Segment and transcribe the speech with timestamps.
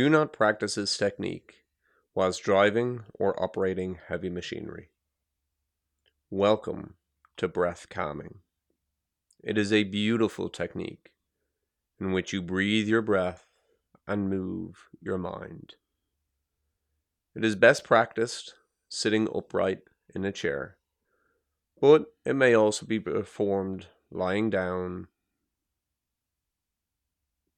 [0.00, 1.66] Do not practice this technique
[2.14, 4.88] whilst driving or operating heavy machinery.
[6.30, 6.94] Welcome
[7.36, 8.36] to breath calming.
[9.44, 11.10] It is a beautiful technique
[12.00, 13.44] in which you breathe your breath
[14.08, 15.74] and move your mind.
[17.34, 18.54] It is best practiced
[18.88, 19.80] sitting upright
[20.14, 20.78] in a chair,
[21.78, 25.08] but it may also be performed lying down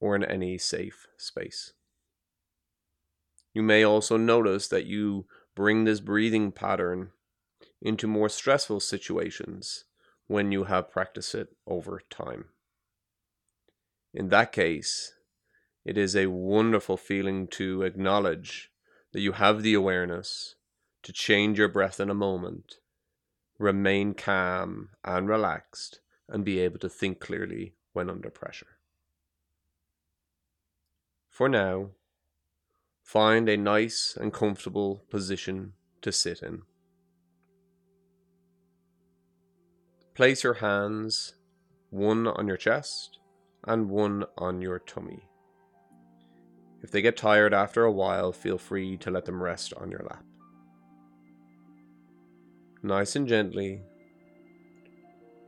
[0.00, 1.74] or in any safe space.
[3.52, 7.10] You may also notice that you bring this breathing pattern
[7.80, 9.84] into more stressful situations
[10.26, 12.46] when you have practiced it over time.
[14.14, 15.14] In that case,
[15.84, 18.70] it is a wonderful feeling to acknowledge
[19.12, 20.54] that you have the awareness
[21.02, 22.76] to change your breath in a moment,
[23.58, 28.78] remain calm and relaxed, and be able to think clearly when under pressure.
[31.28, 31.90] For now,
[33.02, 36.62] find a nice and comfortable position to sit in.
[40.14, 41.34] Place your hands,
[41.90, 43.18] one on your chest
[43.66, 45.22] and one on your tummy.
[46.82, 50.04] If they get tired after a while, feel free to let them rest on your
[50.08, 50.24] lap.
[52.82, 53.82] Nice and gently,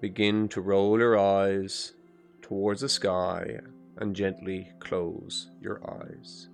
[0.00, 1.94] begin to roll your eyes
[2.40, 3.58] towards the sky
[3.98, 6.48] and gently close your eyes.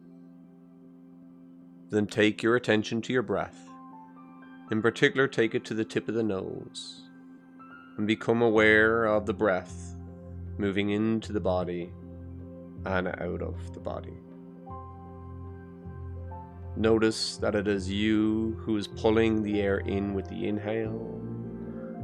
[1.90, 3.68] Then take your attention to your breath.
[4.70, 7.02] In particular, take it to the tip of the nose
[7.96, 9.96] and become aware of the breath
[10.56, 11.92] moving into the body
[12.86, 14.16] and out of the body.
[16.76, 21.20] Notice that it is you who is pulling the air in with the inhale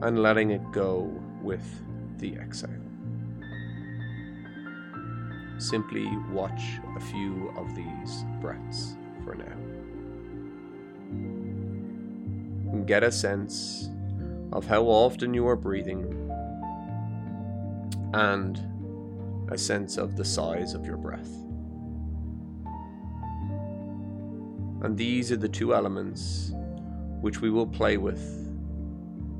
[0.03, 1.65] and letting it go with
[2.19, 2.71] the exhale.
[5.59, 6.63] Simply watch
[6.97, 9.57] a few of these breaths for now.
[12.87, 13.91] Get a sense
[14.53, 16.31] of how often you are breathing
[18.15, 18.63] and
[19.51, 21.31] a sense of the size of your breath.
[24.83, 26.53] And these are the two elements
[27.21, 28.23] which we will play with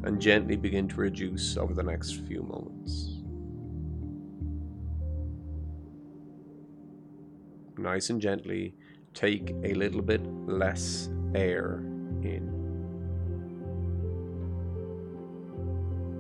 [0.03, 3.13] and gently begin to reduce over the next few moments.
[7.79, 8.75] Nice and gently
[9.17, 11.83] take a little bit less air
[12.23, 12.53] in.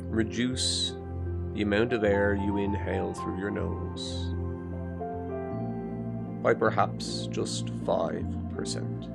[0.09, 0.95] Reduce
[1.53, 4.33] the amount of air you inhale through your nose
[6.43, 9.13] by perhaps just 5%.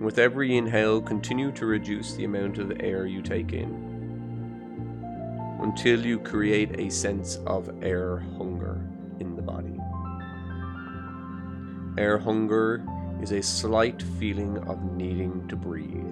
[0.00, 3.92] With every inhale, continue to reduce the amount of air you take in
[5.60, 8.93] until you create a sense of air hunger
[11.96, 12.84] Air hunger
[13.22, 16.02] is a slight feeling of needing to breathe.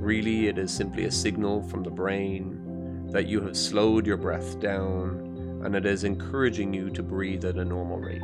[0.00, 4.58] Really, it is simply a signal from the brain that you have slowed your breath
[4.60, 8.22] down and it is encouraging you to breathe at a normal rate.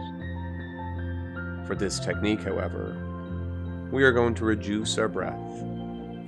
[1.66, 2.96] For this technique, however,
[3.92, 5.64] we are going to reduce our breath,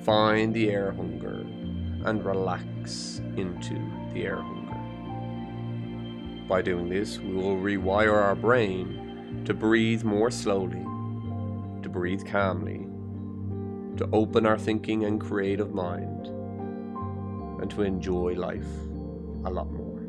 [0.04, 1.46] find the air hunger,
[2.04, 3.74] and relax into
[4.12, 4.76] the air hunger.
[6.46, 9.05] By doing this, we will rewire our brain
[9.46, 10.82] to breathe more slowly,
[11.82, 12.84] to breathe calmly,
[13.96, 16.26] to open our thinking and creative mind,
[17.62, 18.66] and to enjoy life
[19.44, 20.00] a lot more.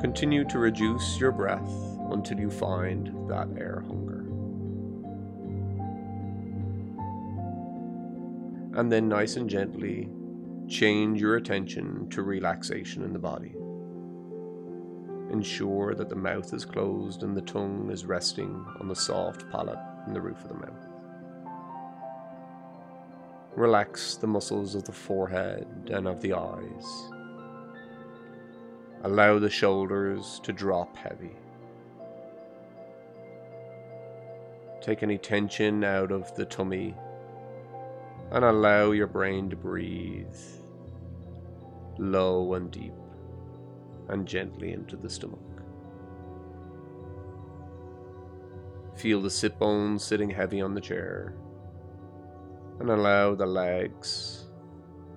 [0.00, 1.70] Continue to reduce your breath
[2.10, 4.24] until you find that air hunger.
[8.76, 10.10] And then, nice and gently,
[10.68, 13.54] change your attention to relaxation in the body.
[15.34, 19.80] Ensure that the mouth is closed and the tongue is resting on the soft palate
[20.06, 20.86] and the roof of the mouth.
[23.56, 26.86] Relax the muscles of the forehead and of the eyes.
[29.02, 31.34] Allow the shoulders to drop heavy.
[34.80, 36.94] Take any tension out of the tummy
[38.30, 40.38] and allow your brain to breathe
[41.98, 42.94] low and deep
[44.08, 45.40] and gently into the stomach.
[48.96, 51.34] Feel the sit bones sitting heavy on the chair
[52.80, 54.44] and allow the legs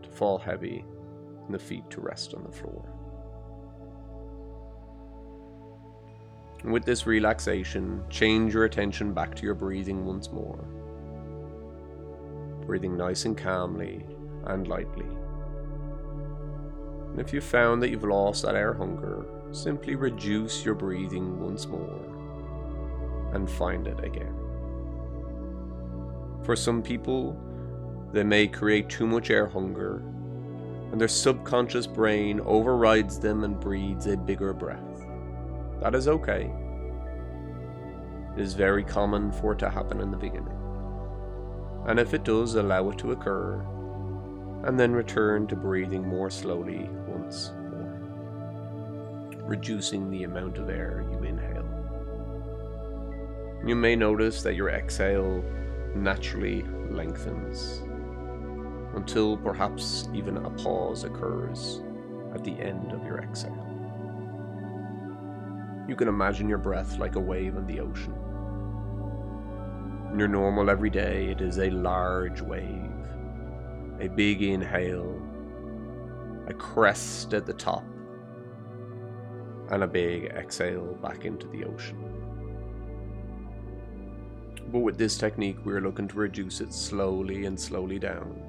[0.01, 0.85] to fall heavy
[1.45, 2.85] and the feet to rest on the floor.
[6.63, 10.67] And with this relaxation, change your attention back to your breathing once more.
[12.65, 14.03] Breathing nice and calmly
[14.45, 15.05] and lightly.
[17.17, 21.65] And if you found that you've lost that air hunger, simply reduce your breathing once
[21.65, 22.05] more
[23.33, 24.35] and find it again.
[26.43, 27.35] For some people,
[28.13, 30.03] they may create too much air hunger,
[30.91, 35.07] and their subconscious brain overrides them and breathes a bigger breath.
[35.81, 36.51] That is okay.
[38.35, 40.53] It is very common for it to happen in the beginning.
[41.87, 43.55] And if it does, allow it to occur,
[44.65, 46.87] and then return to breathing more slowly
[47.71, 47.99] more,
[49.43, 51.65] reducing the amount of air you inhale.
[53.65, 55.43] You may notice that your exhale
[55.95, 57.81] naturally lengthens
[58.95, 61.81] until perhaps even a pause occurs
[62.33, 63.65] at the end of your exhale.
[65.87, 68.13] You can imagine your breath like a wave in the ocean.
[70.11, 72.91] In your normal everyday, it is a large wave,
[73.99, 75.21] a big inhale,
[76.47, 77.83] a crest at the top,
[79.69, 81.97] and a big exhale back into the ocean.
[84.71, 88.41] But with this technique, we're looking to reduce it slowly and slowly down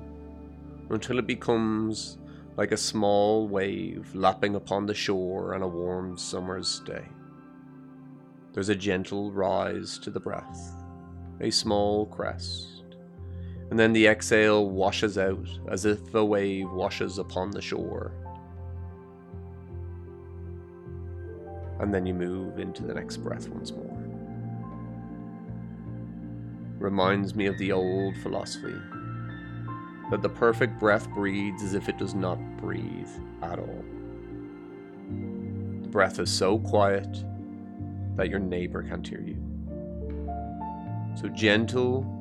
[0.91, 2.19] until it becomes
[2.57, 7.05] like a small wave lapping upon the shore on a warm summer's day.
[8.53, 10.75] There's a gentle rise to the breath,
[11.41, 12.78] a small crest,
[13.71, 18.13] and then the exhale washes out as if a wave washes upon the shore.
[21.81, 23.97] And then you move into the next breath once more.
[26.79, 28.75] Reminds me of the old philosophy
[30.11, 33.11] that the perfect breath breathes as if it does not breathe
[33.43, 33.85] at all.
[35.83, 37.25] The breath is so quiet
[38.17, 39.37] that your neighbor can't hear you.
[41.15, 42.18] So gentle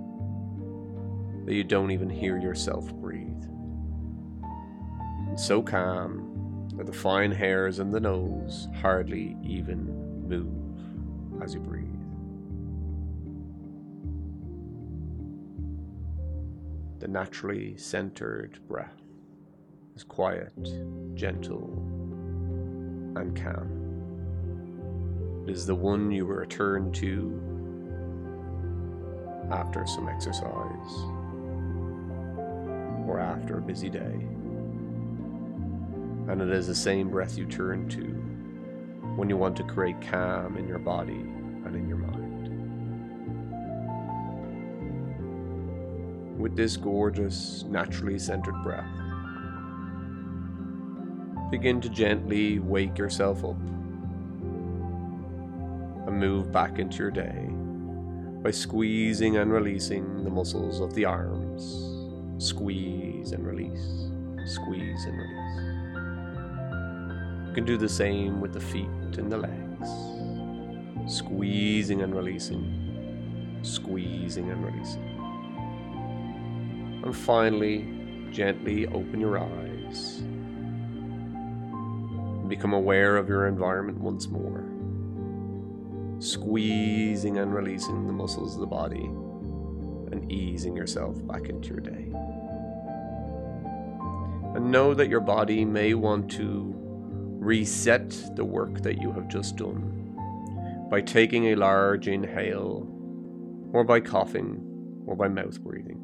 [1.48, 3.46] that you don't even hear yourself breathe.
[5.30, 11.62] And so calm that the fine hairs in the nose hardly even move as you
[11.62, 11.86] breathe.
[17.00, 19.02] The naturally centered breath
[19.96, 20.52] is quiet,
[21.16, 21.72] gentle,
[23.16, 23.86] and calm.
[25.48, 27.42] It is the one you return to
[29.50, 31.17] after some exercise
[33.07, 34.27] or after a busy day.
[36.30, 38.04] And it is the same breath you turn to
[39.15, 41.13] when you want to create calm in your body
[41.65, 42.27] and in your mind.
[46.38, 48.86] with this gorgeous, naturally centered breath.
[51.50, 53.59] Begin to gently wake yourself up
[56.07, 57.50] and move back into your day
[58.44, 61.97] by squeezing and releasing the muscles of the arms.
[62.39, 64.12] Squeeze and release,
[64.45, 65.57] squeeze and release.
[67.48, 69.89] You can do the same with the feet and the legs.
[71.12, 75.04] Squeezing and releasing, squeezing and releasing.
[77.04, 77.88] And finally,
[78.31, 80.22] gently open your eyes.
[82.48, 84.63] Become aware of your environment once more.
[86.19, 89.10] Squeezing and releasing the muscles of the body
[90.12, 92.12] and easing yourself back into your day.
[94.57, 99.56] And know that your body may want to reset the work that you have just
[99.56, 100.18] done
[100.89, 102.90] by taking a large inhale,
[103.71, 104.59] or by coughing,
[105.06, 106.02] or by mouth breathing.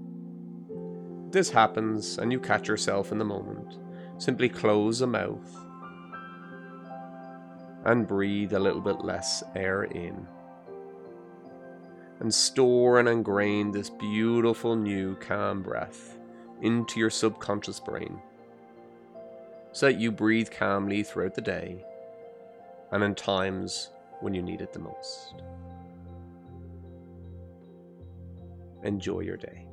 [1.31, 3.79] This happens and you catch yourself in the moment,
[4.19, 5.65] simply close the mouth
[7.86, 10.27] and breathe a little bit less air in.
[12.19, 16.19] And store and ingrain this beautiful new calm breath
[16.62, 18.22] into your subconscious brain
[19.74, 21.84] so that you breathe calmly throughout the day
[22.92, 23.89] and in times
[24.22, 25.34] when you need it the most.
[28.84, 29.65] Enjoy your day.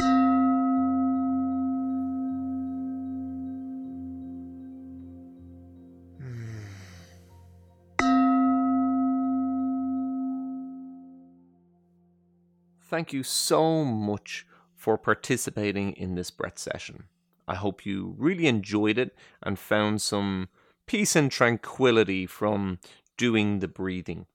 [12.90, 14.46] thank you so much
[14.84, 17.04] for participating in this breath session.
[17.48, 20.50] I hope you really enjoyed it and found some
[20.86, 22.80] peace and tranquility from
[23.16, 24.26] doing the breathing.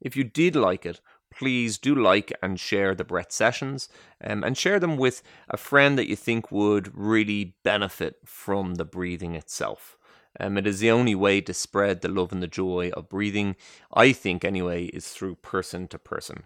[0.00, 3.88] If you did like it, please do like and share the breath sessions
[4.22, 8.84] um, and share them with a friend that you think would really benefit from the
[8.84, 9.98] breathing itself.
[10.38, 13.56] Um, it is the only way to spread the love and the joy of breathing,
[13.92, 16.44] I think, anyway, is through person to person.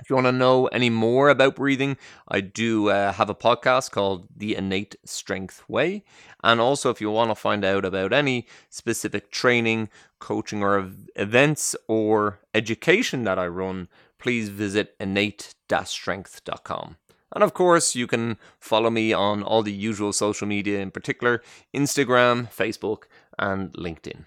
[0.00, 3.90] If you want to know any more about breathing, I do uh, have a podcast
[3.90, 6.04] called The Innate Strength Way.
[6.42, 11.76] And also, if you want to find out about any specific training, coaching, or events
[11.86, 13.88] or education that I run,
[14.18, 15.54] please visit innate
[15.84, 16.96] strength.com.
[17.32, 21.42] And of course, you can follow me on all the usual social media, in particular
[21.74, 23.04] Instagram, Facebook,
[23.38, 24.24] and LinkedIn.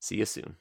[0.00, 0.56] See you soon.